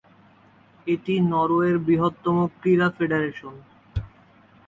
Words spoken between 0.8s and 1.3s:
এটি